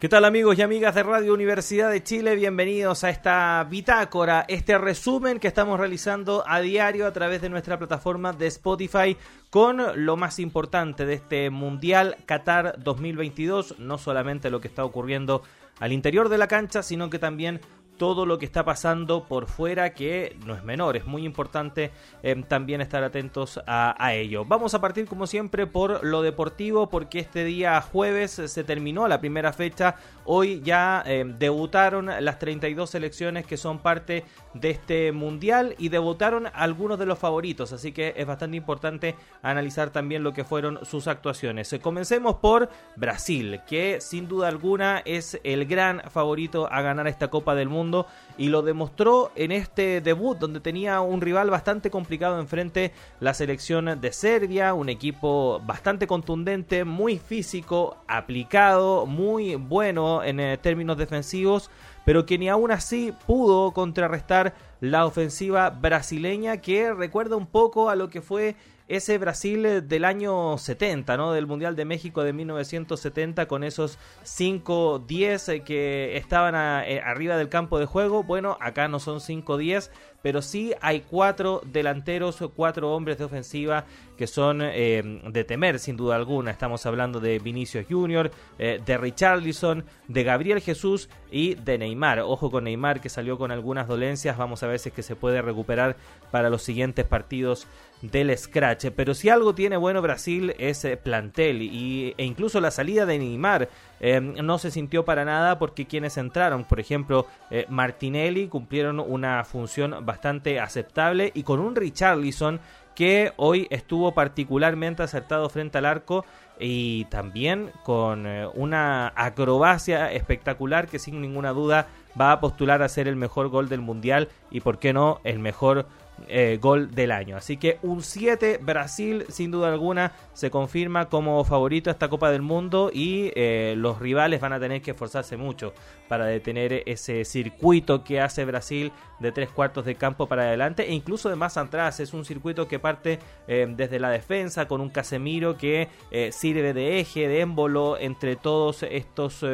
[0.00, 2.36] ¿Qué tal amigos y amigas de Radio Universidad de Chile?
[2.36, 7.78] Bienvenidos a esta bitácora, este resumen que estamos realizando a diario a través de nuestra
[7.80, 9.16] plataforma de Spotify
[9.50, 15.42] con lo más importante de este Mundial Qatar 2022, no solamente lo que está ocurriendo
[15.80, 17.60] al interior de la cancha, sino que también
[17.98, 21.90] todo lo que está pasando por fuera, que no es menor, es muy importante
[22.22, 24.44] eh, también estar atentos a, ello.
[24.44, 29.20] Vamos a partir como siempre por lo deportivo, porque este día jueves se terminó la
[29.20, 34.24] primera fecha, hoy ya eh, debutaron las 32 selecciones que son parte
[34.54, 39.90] de este mundial y debutaron algunos de los favoritos, así que es bastante importante analizar
[39.90, 41.74] también lo que fueron sus actuaciones.
[41.82, 47.54] Comencemos por Brasil, que sin duda alguna es el gran favorito a ganar esta Copa
[47.54, 47.87] del Mundo
[48.36, 54.00] y lo demostró en este debut donde tenía un rival bastante complicado enfrente la selección
[54.00, 61.70] de Serbia, un equipo bastante contundente, muy físico, aplicado, muy bueno en eh, términos defensivos,
[62.04, 67.96] pero que ni aún así pudo contrarrestar la ofensiva brasileña que recuerda un poco a
[67.96, 68.56] lo que fue
[68.88, 71.32] ese Brasil del año 70, ¿no?
[71.32, 76.54] Del Mundial de México de 1970 con esos 5-10 eh, que estaban
[76.86, 78.22] eh, arriba del campo de juego.
[78.22, 79.90] Bueno, acá no son 5-10,
[80.22, 83.84] pero sí hay cuatro delanteros, cuatro hombres de ofensiva
[84.16, 86.50] que son eh, de temer sin duda alguna.
[86.50, 92.20] Estamos hablando de Vinicius Junior, de Richarlison, de Gabriel Jesús y de Neymar.
[92.20, 95.14] Ojo con Neymar que salió con algunas dolencias, vamos a ver si es que se
[95.14, 95.96] puede recuperar
[96.30, 97.66] para los siguientes partidos
[98.02, 98.86] del Scratch.
[98.94, 103.18] Pero si algo tiene bueno Brasil es eh, plantel y, e incluso la salida de
[103.18, 103.68] Neymar
[104.00, 109.44] eh, no se sintió para nada porque quienes entraron, por ejemplo eh, Martinelli, cumplieron una
[109.44, 112.60] función bastante aceptable y con un Richarlison
[112.94, 116.24] que hoy estuvo particularmente acertado frente al arco
[116.58, 121.86] y también con una acrobacia espectacular que sin ninguna duda
[122.20, 125.38] va a postular a ser el mejor gol del mundial y por qué no el
[125.38, 125.86] mejor
[126.26, 127.36] eh, gol del año.
[127.36, 132.30] Así que un 7, Brasil sin duda alguna se confirma como favorito a esta Copa
[132.30, 135.72] del Mundo y eh, los rivales van a tener que esforzarse mucho
[136.08, 140.92] para detener ese circuito que hace Brasil de tres cuartos de campo para adelante e
[140.92, 142.00] incluso de más atrás.
[142.00, 145.88] Es un circuito que parte eh, desde la defensa con un Casemiro que
[146.30, 149.44] sirve de eje, de émbolo entre todos estos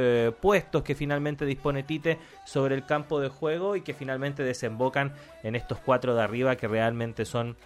[0.41, 5.57] puestos que finalmente dispone Tite sobre el campo de juego y que finalmente desembocan en
[5.57, 7.57] estos cuatro de arriba que realmente son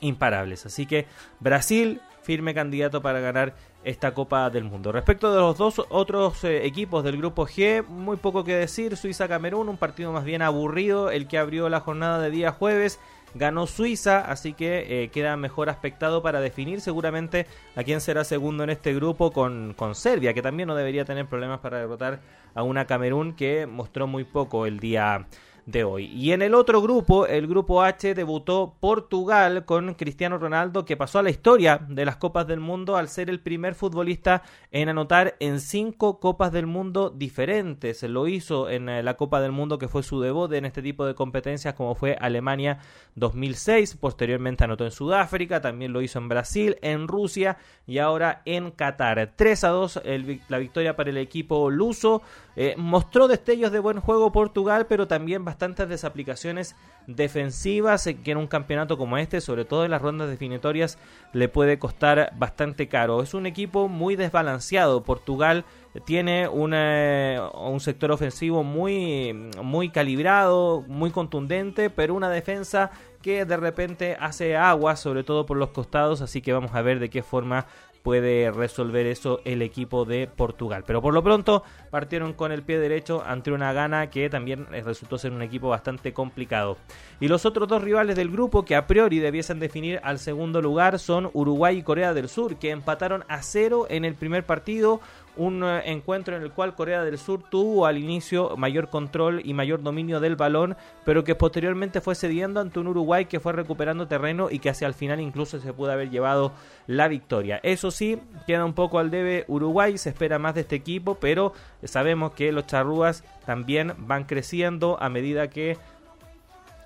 [0.00, 0.66] imparables.
[0.66, 1.06] Así que
[1.40, 3.54] Brasil, firme candidato para ganar
[3.84, 4.92] esta Copa del Mundo.
[4.92, 8.96] Respecto de los dos otros eh, equipos del grupo G, muy poco que decir.
[8.96, 12.98] Suiza-Camerún, un partido más bien aburrido, el que abrió la jornada de día jueves.
[13.34, 18.62] Ganó Suiza, así que eh, queda mejor aspectado para definir seguramente a quién será segundo
[18.62, 22.20] en este grupo con, con Serbia, que también no debería tener problemas para derrotar
[22.54, 25.26] a una Camerún que mostró muy poco el día
[25.66, 26.06] de hoy.
[26.06, 31.18] Y en el otro grupo, el grupo H, debutó Portugal con Cristiano Ronaldo, que pasó
[31.18, 35.36] a la historia de las Copas del Mundo al ser el primer futbolista en anotar
[35.40, 38.02] en cinco Copas del Mundo diferentes.
[38.02, 41.06] Lo hizo en eh, la Copa del Mundo, que fue su debut en este tipo
[41.06, 42.78] de competencias, como fue Alemania
[43.14, 43.96] 2006.
[43.96, 49.32] Posteriormente anotó en Sudáfrica, también lo hizo en Brasil, en Rusia y ahora en Qatar.
[49.36, 50.02] 3 a 2
[50.48, 52.22] la victoria para el equipo luso.
[52.56, 56.76] Eh, mostró destellos de buen juego Portugal, pero también bastantes desaplicaciones
[57.06, 60.98] defensivas que en un campeonato como este, sobre todo en las rondas definitorias,
[61.32, 63.22] le puede costar bastante caro.
[63.22, 65.02] Es un equipo muy desbalanceado.
[65.02, 65.64] Portugal
[66.04, 69.32] tiene un sector ofensivo muy,
[69.62, 72.90] muy calibrado, muy contundente, pero una defensa
[73.22, 76.98] que de repente hace agua, sobre todo por los costados, así que vamos a ver
[76.98, 77.66] de qué forma
[78.04, 80.84] puede resolver eso el equipo de Portugal.
[80.86, 85.16] Pero por lo pronto partieron con el pie derecho ante una gana que también resultó
[85.16, 86.76] ser un equipo bastante complicado.
[87.18, 90.98] Y los otros dos rivales del grupo que a priori debiesen definir al segundo lugar
[90.98, 95.00] son Uruguay y Corea del Sur, que empataron a cero en el primer partido
[95.36, 99.54] un eh, encuentro en el cual Corea del Sur tuvo al inicio mayor control y
[99.54, 104.08] mayor dominio del balón, pero que posteriormente fue cediendo ante un Uruguay que fue recuperando
[104.08, 106.52] terreno y que hacia el final incluso se pudo haber llevado
[106.86, 107.60] la victoria.
[107.62, 111.52] Eso sí, queda un poco al debe Uruguay, se espera más de este equipo, pero
[111.82, 115.78] sabemos que los charrúas también van creciendo a medida que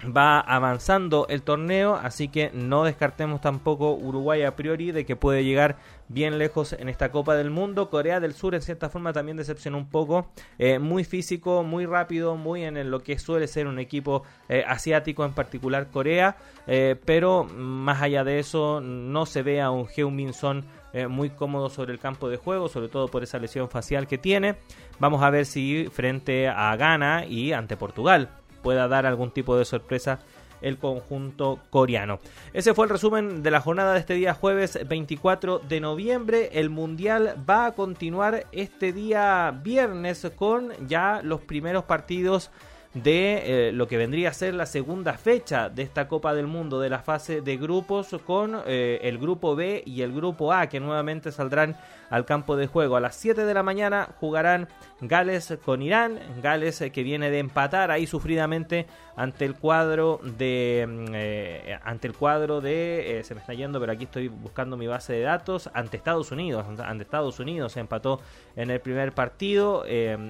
[0.05, 5.45] va avanzando el torneo, así que no descartemos tampoco Uruguay a priori de que puede
[5.45, 5.77] llegar
[6.09, 7.91] bien lejos en esta Copa del Mundo.
[7.91, 12.37] Corea del Sur en cierta forma también decepcionó un poco, eh, muy físico, muy rápido,
[12.37, 16.37] muy en lo que suele ser un equipo eh, asiático, en particular Corea,
[16.67, 20.65] eh, pero más allá de eso no se ve a un Heung-Min Son
[21.11, 24.57] muy cómodo sobre el campo de juego, sobre todo por esa lesión facial que tiene.
[24.99, 28.31] Vamos a ver si frente a Ghana y ante Portugal
[28.63, 30.21] pueda dar algún tipo de sorpresa
[30.61, 32.19] el conjunto coreano.
[32.53, 36.51] Ese fue el resumen de la jornada de este día jueves 24 de noviembre.
[36.53, 42.51] El Mundial va a continuar este día viernes con ya los primeros partidos
[42.95, 46.81] de eh, lo que vendría a ser la segunda fecha de esta Copa del Mundo
[46.81, 50.81] de la fase de grupos con eh, el grupo B y el grupo A que
[50.81, 51.77] nuevamente saldrán
[52.09, 52.97] al campo de juego.
[52.97, 54.69] A las 7 de la mañana jugarán
[55.03, 58.87] Gales con Irán, Gales eh, que viene de empatar ahí sufridamente
[59.17, 64.05] ante el cuadro de mm, ante el cuadro de se me está yendo, pero aquí
[64.05, 68.21] estoy buscando mi base de datos ante Estados Unidos, ante Estados Unidos se empató
[68.57, 69.85] en el primer partido,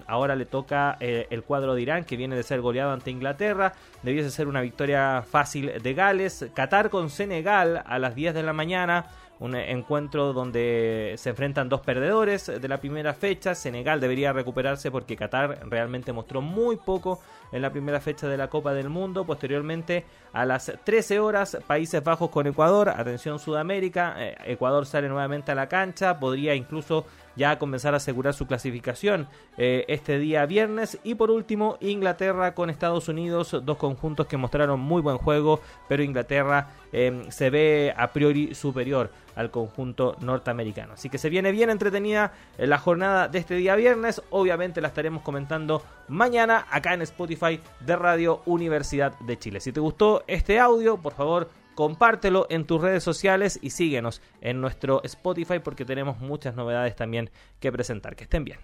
[0.07, 4.31] ahora le toca el cuadro de Irán que viene de ser goleado ante Inglaterra, debiese
[4.31, 9.07] ser una victoria fácil de Gales, Qatar con Senegal a las 10 de la mañana
[9.41, 13.55] un encuentro donde se enfrentan dos perdedores de la primera fecha.
[13.55, 17.21] Senegal debería recuperarse porque Qatar realmente mostró muy poco
[17.53, 19.25] en la primera fecha de la Copa del Mundo.
[19.25, 22.89] Posteriormente, a las 13 horas, Países Bajos con Ecuador.
[22.89, 24.17] Atención Sudamérica.
[24.19, 26.19] Eh, Ecuador sale nuevamente a la cancha.
[26.19, 27.07] Podría incluso
[27.39, 30.99] ya comenzar a asegurar su clasificación eh, este día viernes.
[31.05, 36.03] Y por último, Inglaterra con Estados Unidos, dos conjuntos que mostraron muy buen juego, pero
[36.03, 40.95] Inglaterra em, se ve a priori superior al conjunto norteamericano.
[40.95, 44.21] Así que se viene bien entretenida la jornada de este día viernes.
[44.31, 49.61] Obviamente la estaremos comentando mañana acá en Spotify de Radio Universidad de Chile.
[49.61, 51.49] Si te gustó este audio, por favor
[51.79, 57.31] compártelo en tus redes sociales y síguenos en nuestro Spotify porque tenemos muchas novedades también
[57.61, 58.17] que presentar.
[58.17, 58.59] Que estén bien.